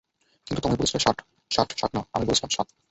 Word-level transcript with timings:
কিন্তু 0.47 0.61
তুমি 0.61 0.75
বলেছিলে 0.75 1.01
ষাট, 1.05 1.17
ষাট 1.51 1.67
ষাট 1.79 1.91
না, 1.95 2.01
আমি 2.13 2.23
বলেছিলাম 2.25 2.51
সাত। 2.57 2.67